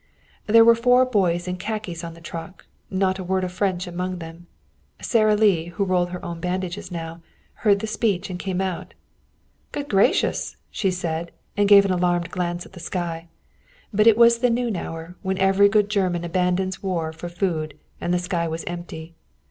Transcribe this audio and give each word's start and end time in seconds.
There 0.47 0.65
were 0.65 0.73
four 0.73 1.05
boys 1.05 1.47
in 1.47 1.57
khaki 1.57 1.95
on 2.03 2.15
the 2.15 2.21
truck, 2.21 2.65
and 2.89 2.97
not 2.97 3.19
a 3.19 3.23
word 3.23 3.43
of 3.43 3.51
French 3.51 3.85
among 3.85 4.17
them. 4.17 4.47
Sara 4.99 5.35
Lee, 5.35 5.65
who 5.65 5.83
rolled 5.83 6.09
her 6.09 6.25
own 6.25 6.39
bandages 6.39 6.89
now, 6.91 7.21
heard 7.61 7.81
the 7.81 7.85
speech 7.85 8.27
and 8.27 8.39
came 8.39 8.61
out. 8.61 8.95
"Good 9.71 9.87
gracious!" 9.89 10.57
she 10.71 10.89
said, 10.89 11.29
and 11.55 11.69
gave 11.69 11.85
an 11.85 11.91
alarmed 11.91 12.31
glance 12.31 12.65
at 12.65 12.73
the 12.73 12.79
sky. 12.79 13.27
But 13.93 14.07
it 14.07 14.17
was 14.17 14.39
the 14.39 14.49
noon 14.49 14.75
hour, 14.75 15.17
when 15.21 15.37
every 15.37 15.69
good 15.69 15.87
German 15.87 16.23
abandons 16.23 16.81
war 16.81 17.13
for 17.13 17.29
food, 17.29 17.77
and 18.01 18.11
the 18.11 18.17
sky 18.17 18.47
was 18.47 18.63
empty. 18.65 19.13